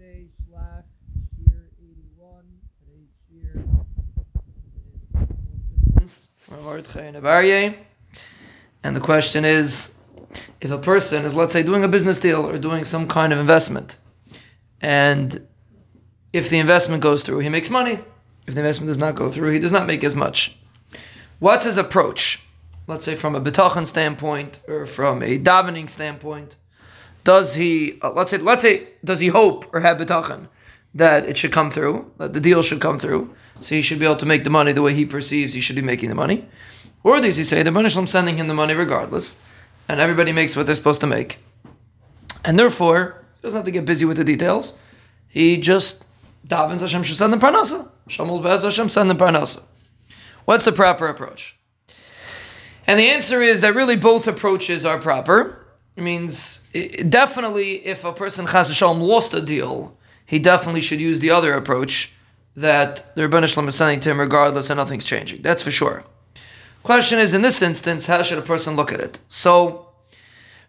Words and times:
Tuesday, 0.00 0.28
Shlach, 0.48 0.84
Shiur 1.36 1.64
81, 1.78 2.44
today's. 2.78 3.08
And 8.82 8.96
the 8.96 9.00
question 9.00 9.44
is 9.44 9.94
if 10.60 10.70
a 10.70 10.78
person 10.78 11.24
is, 11.24 11.34
let's 11.34 11.52
say, 11.52 11.62
doing 11.62 11.84
a 11.84 11.88
business 11.88 12.18
deal 12.18 12.46
or 12.46 12.56
doing 12.58 12.84
some 12.84 13.06
kind 13.08 13.32
of 13.32 13.38
investment, 13.38 13.98
and 14.80 15.46
if 16.32 16.48
the 16.48 16.58
investment 16.58 17.02
goes 17.02 17.22
through, 17.22 17.40
he 17.40 17.50
makes 17.50 17.68
money. 17.68 17.98
If 18.46 18.54
the 18.54 18.60
investment 18.60 18.88
does 18.88 18.98
not 18.98 19.16
go 19.16 19.28
through, 19.28 19.50
he 19.52 19.58
does 19.58 19.72
not 19.72 19.86
make 19.86 20.02
as 20.02 20.14
much. 20.14 20.58
What's 21.40 21.66
his 21.66 21.76
approach? 21.76 22.42
Let's 22.86 23.04
say 23.04 23.16
from 23.16 23.34
a 23.34 23.40
bitachon 23.40 23.86
standpoint 23.86 24.60
or 24.66 24.86
from 24.86 25.22
a 25.22 25.38
davening 25.38 25.90
standpoint. 25.90 26.56
Does 27.24 27.54
he, 27.54 27.98
uh, 28.02 28.12
let's 28.12 28.30
say, 28.30 28.38
let's 28.38 28.62
say, 28.62 28.88
does 29.04 29.20
he 29.20 29.28
hope 29.28 29.72
or 29.74 29.80
have 29.80 29.98
bitachon 29.98 30.48
that 30.94 31.26
it 31.28 31.36
should 31.36 31.52
come 31.52 31.70
through, 31.70 32.10
that 32.18 32.32
the 32.32 32.40
deal 32.40 32.62
should 32.62 32.80
come 32.80 32.98
through, 32.98 33.34
so 33.60 33.74
he 33.74 33.82
should 33.82 33.98
be 33.98 34.04
able 34.04 34.16
to 34.16 34.26
make 34.26 34.44
the 34.44 34.50
money 34.50 34.72
the 34.72 34.82
way 34.82 34.94
he 34.94 35.04
perceives 35.04 35.52
he 35.52 35.60
should 35.60 35.76
be 35.76 35.82
making 35.82 36.08
the 36.08 36.14
money? 36.14 36.48
Or 37.02 37.20
does 37.20 37.36
he 37.36 37.44
say 37.44 37.62
the 37.62 37.70
Banishlam 37.70 38.08
sending 38.08 38.38
him 38.38 38.48
the 38.48 38.54
money 38.54 38.74
regardless, 38.74 39.36
and 39.88 40.00
everybody 40.00 40.32
makes 40.32 40.56
what 40.56 40.66
they're 40.66 40.74
supposed 40.74 41.00
to 41.02 41.06
make? 41.06 41.38
And 42.44 42.58
therefore, 42.58 43.22
he 43.36 43.42
doesn't 43.42 43.58
have 43.58 43.64
to 43.64 43.70
get 43.70 43.84
busy 43.84 44.04
with 44.04 44.16
the 44.16 44.24
details. 44.24 44.78
He 45.28 45.58
just 45.58 46.04
davens 46.46 46.80
Hashem 46.80 47.02
should 47.02 47.16
send 47.16 47.32
the 47.32 47.36
parnasa. 47.36 47.88
Shamol 48.08 48.42
Bez 48.42 48.62
Hashem 48.62 48.88
send 48.88 49.10
the 49.10 49.14
parnasa. 49.14 49.62
What's 50.44 50.64
the 50.64 50.72
proper 50.72 51.06
approach? 51.06 51.56
And 52.86 52.98
the 52.98 53.08
answer 53.08 53.40
is 53.40 53.60
that 53.60 53.74
really 53.74 53.96
both 53.96 54.26
approaches 54.26 54.84
are 54.84 54.98
proper. 54.98 55.59
It 56.00 56.02
means 56.02 56.66
it, 56.72 57.10
definitely 57.10 57.86
if 57.86 58.06
a 58.06 58.12
person 58.14 58.46
has 58.46 58.74
shalom 58.74 59.00
lost 59.00 59.34
a 59.34 59.40
deal, 59.42 59.94
he 60.24 60.38
definitely 60.38 60.80
should 60.80 60.98
use 60.98 61.20
the 61.20 61.30
other 61.30 61.52
approach 61.52 62.14
that 62.56 63.14
the 63.14 63.28
Ribbono 63.28 63.46
Shel 63.46 63.62
Olam 63.62 63.68
is 63.68 63.74
sending 63.74 64.00
to 64.00 64.10
him 64.10 64.18
regardless 64.18 64.70
and 64.70 64.78
nothing's 64.78 65.04
changing. 65.04 65.42
That's 65.42 65.62
for 65.62 65.70
sure. 65.70 66.04
Question 66.84 67.18
is, 67.18 67.34
in 67.34 67.42
this 67.42 67.60
instance, 67.60 68.06
how 68.06 68.22
should 68.22 68.38
a 68.38 68.42
person 68.42 68.76
look 68.76 68.92
at 68.92 69.00
it? 69.00 69.18
So, 69.28 69.88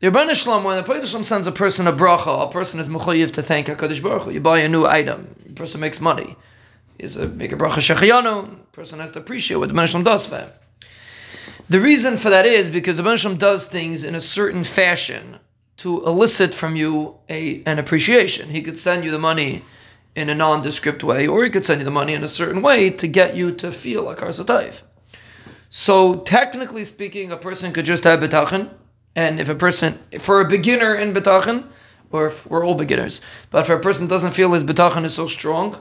the 0.00 0.10
Ribbono 0.10 0.34
Shel 0.34 0.58
Olam, 0.58 0.64
when 0.64 0.82
the 0.82 0.90
Ribbono 0.90 1.04
Shel 1.04 1.20
Olam 1.20 1.24
sends 1.24 1.46
a 1.46 1.52
person 1.52 1.86
a 1.86 1.92
bracha, 1.92 2.48
a 2.48 2.50
person 2.50 2.80
is 2.80 2.88
mechuyav 2.88 3.30
to 3.32 3.42
thank 3.42 3.66
HaKadosh 3.66 4.02
Baruch 4.02 4.22
Hu. 4.22 4.30
You 4.30 4.40
buy 4.40 4.60
a 4.60 4.68
new 4.70 4.86
item, 4.86 5.34
the 5.44 5.52
person 5.52 5.78
makes 5.78 6.00
money. 6.00 6.36
Is 6.98 7.18
a 7.18 7.28
make 7.28 7.52
a 7.52 7.56
bracha 7.56 7.80
shehecheyanu, 7.80 8.72
person 8.72 8.98
has 8.98 9.12
to 9.12 9.18
appreciate 9.18 9.58
what 9.58 9.68
the 9.68 9.74
Ribbono 9.74 9.88
Shel 9.88 10.00
Olam 10.00 10.04
does 10.04 10.26
for 10.26 10.38
him. 10.38 10.48
The 11.68 11.80
reason 11.80 12.16
for 12.16 12.30
that 12.30 12.46
is 12.46 12.70
because 12.70 12.96
the 12.96 13.02
Rebbeinu 13.02 13.38
does 13.38 13.66
things 13.66 14.04
in 14.04 14.14
a 14.14 14.20
certain 14.20 14.64
fashion 14.64 15.38
to 15.78 16.04
elicit 16.04 16.54
from 16.54 16.76
you 16.76 17.16
a, 17.28 17.62
an 17.64 17.78
appreciation. 17.78 18.50
He 18.50 18.62
could 18.62 18.78
send 18.78 19.04
you 19.04 19.10
the 19.10 19.18
money 19.18 19.62
in 20.14 20.28
a 20.28 20.34
nondescript 20.34 21.04
way, 21.04 21.26
or 21.26 21.44
he 21.44 21.50
could 21.50 21.64
send 21.64 21.80
you 21.80 21.84
the 21.84 21.90
money 21.90 22.12
in 22.14 22.24
a 22.24 22.28
certain 22.28 22.62
way 22.62 22.90
to 22.90 23.06
get 23.06 23.36
you 23.36 23.52
to 23.54 23.70
feel 23.70 24.02
like 24.02 24.18
Arsatayv. 24.18 24.82
So 25.68 26.16
technically 26.20 26.84
speaking, 26.84 27.30
a 27.30 27.36
person 27.36 27.72
could 27.72 27.84
just 27.84 28.04
have 28.04 28.20
bitachon, 28.20 28.70
and 29.14 29.38
if 29.38 29.48
a 29.48 29.54
person, 29.54 29.98
for 30.18 30.40
a 30.40 30.48
beginner 30.48 30.94
in 30.94 31.12
bitachon, 31.12 31.68
or 32.10 32.26
if 32.26 32.46
we're 32.46 32.64
all 32.64 32.74
beginners, 32.74 33.20
but 33.50 33.60
if 33.60 33.68
a 33.68 33.78
person 33.78 34.06
doesn't 34.06 34.32
feel 34.32 34.52
his 34.52 34.64
bitachon 34.64 35.04
is 35.04 35.14
so 35.14 35.26
strong, 35.26 35.76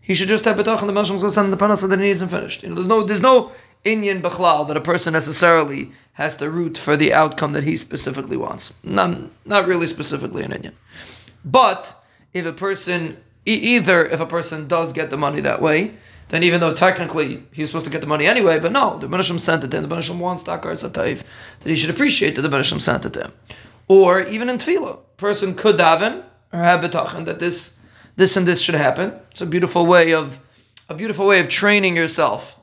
he 0.00 0.14
should 0.14 0.28
just 0.28 0.46
have 0.46 0.56
bitachon. 0.56 0.86
The 0.86 0.92
Moshe 0.92 1.10
will 1.10 1.30
send 1.30 1.52
the 1.52 1.56
panas 1.56 1.86
that 1.86 1.98
he 1.98 2.06
needs 2.06 2.22
and 2.22 2.30
finished. 2.30 2.62
You 2.62 2.70
know, 2.70 2.74
there's 2.74 2.86
no, 2.86 3.02
there's 3.02 3.20
no 3.20 3.52
inyan 3.84 4.20
b'chlal 4.20 4.66
that 4.68 4.76
a 4.76 4.80
person 4.80 5.12
necessarily 5.12 5.92
has 6.14 6.36
to 6.36 6.50
root 6.50 6.76
for 6.76 6.96
the 6.96 7.12
outcome 7.12 7.52
that 7.52 7.64
he 7.64 7.76
specifically 7.76 8.36
wants. 8.36 8.74
Not, 8.82 9.18
not 9.44 9.66
really 9.66 9.86
specifically 9.86 10.42
an 10.42 10.52
inyan, 10.52 10.72
but 11.44 11.94
if 12.32 12.44
a 12.44 12.52
person, 12.52 13.18
either 13.44 14.06
if 14.06 14.20
a 14.20 14.26
person 14.26 14.68
does 14.68 14.92
get 14.92 15.10
the 15.10 15.16
money 15.16 15.40
that 15.40 15.62
way 15.62 15.94
then 16.28 16.42
even 16.42 16.60
though 16.60 16.72
technically 16.72 17.42
he's 17.52 17.68
supposed 17.68 17.86
to 17.86 17.90
get 17.90 18.00
the 18.00 18.06
money 18.06 18.26
anyway, 18.26 18.58
but 18.58 18.72
no, 18.72 18.98
the 18.98 19.06
Benishim 19.06 19.40
sent 19.40 19.64
it 19.64 19.70
to 19.70 19.78
him. 19.78 19.88
The 19.88 19.94
Benishim 19.94 20.18
wants 20.18 20.42
Dakar 20.42 20.72
Satayv, 20.72 21.22
that 21.60 21.70
he 21.70 21.76
should 21.76 21.90
appreciate 21.90 22.36
that 22.36 22.42
the 22.42 22.48
Benishim 22.48 22.80
sent 22.80 23.06
it 23.06 23.12
to 23.14 23.24
him. 23.24 23.32
Or 23.88 24.20
even 24.20 24.48
in 24.48 24.58
Tefillah, 24.58 24.98
person 25.16 25.54
could 25.54 25.76
daven 25.76 26.22
or 26.52 26.58
have 26.58 26.80
bitachon 26.80 27.24
that 27.24 27.38
this, 27.38 27.76
this 28.16 28.36
and 28.36 28.46
this 28.46 28.60
should 28.60 28.74
happen. 28.74 29.14
It's 29.30 29.40
a 29.40 29.46
beautiful 29.46 29.86
way 29.86 30.12
of, 30.12 30.40
a 30.88 30.94
beautiful 30.94 31.26
way 31.26 31.40
of 31.40 31.48
training 31.48 31.96
yourself 31.96 32.57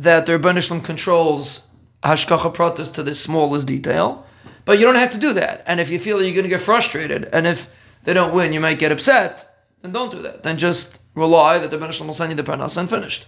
that 0.00 0.24
the 0.24 0.38
Benishim 0.38 0.82
controls 0.82 1.68
hashgacha 2.02 2.54
pratis 2.54 2.92
to 2.94 3.02
the 3.02 3.14
smallest 3.14 3.66
detail. 3.66 4.26
But 4.64 4.78
you 4.78 4.86
don't 4.86 4.94
have 4.94 5.10
to 5.10 5.18
do 5.18 5.34
that. 5.34 5.62
And 5.66 5.78
if 5.78 5.90
you 5.90 5.98
feel 5.98 6.22
you're 6.22 6.32
going 6.32 6.44
to 6.44 6.48
get 6.48 6.60
frustrated, 6.60 7.28
and 7.32 7.46
if 7.46 7.68
they 8.04 8.14
don't 8.14 8.34
win, 8.34 8.54
you 8.54 8.60
might 8.60 8.78
get 8.78 8.92
upset, 8.92 9.46
then 9.82 9.92
don't 9.92 10.10
do 10.10 10.22
that. 10.22 10.42
Then 10.42 10.56
just 10.56 11.00
rely 11.14 11.58
that 11.58 11.70
the 11.70 11.76
Ben 11.76 11.90
will 12.06 12.14
send 12.14 12.30
you 12.30 12.36
the 12.36 12.42
parnasa 12.42 12.78
and 12.78 12.88
finished. 12.88 13.26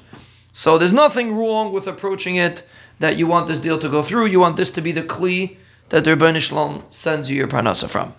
So 0.54 0.78
there's 0.78 0.94
nothing 0.94 1.36
wrong 1.36 1.74
with 1.74 1.86
approaching 1.86 2.36
it 2.36 2.66
that 3.00 3.18
you 3.18 3.26
want 3.26 3.48
this 3.48 3.60
deal 3.60 3.78
to 3.78 3.88
go 3.90 4.02
through. 4.02 4.26
You 4.26 4.40
want 4.40 4.56
this 4.56 4.70
to 4.72 4.80
be 4.80 4.92
the 4.92 5.02
kli 5.02 5.56
that 5.90 6.04
the 6.04 6.38
Shalom 6.40 6.84
sends 6.88 7.30
you 7.30 7.36
your 7.36 7.48
parnasa 7.48 7.88
from. 7.88 8.14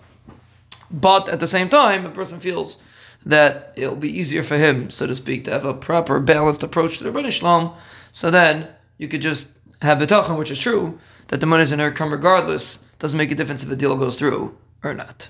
But 0.92 1.28
at 1.28 1.40
the 1.40 1.48
same 1.48 1.68
time, 1.68 2.06
a 2.06 2.10
person 2.10 2.38
feels 2.38 2.78
that 3.26 3.72
it'll 3.76 3.96
be 3.96 4.18
easier 4.18 4.42
for 4.42 4.56
him, 4.56 4.90
so 4.90 5.06
to 5.06 5.14
speak, 5.14 5.44
to 5.44 5.50
have 5.50 5.64
a 5.64 5.74
proper 5.74 6.20
balanced 6.20 6.62
approach 6.62 6.98
to 6.98 7.04
the 7.04 7.12
Ben 7.12 7.30
Shalom, 7.30 7.74
so 8.12 8.30
then 8.30 8.68
you 8.98 9.08
could 9.08 9.22
just 9.22 9.50
have 9.82 9.98
bitachon, 9.98 10.38
which 10.38 10.50
is 10.50 10.58
true, 10.58 10.98
that 11.28 11.40
the 11.40 11.46
money's 11.46 11.72
in 11.72 11.78
her 11.78 11.90
come 11.90 12.12
regardless, 12.12 12.84
doesn't 12.98 13.18
make 13.18 13.30
a 13.30 13.34
difference 13.34 13.62
if 13.62 13.68
the 13.68 13.76
deal 13.76 13.96
goes 13.96 14.16
through 14.16 14.56
or 14.82 14.94
not. 14.94 15.28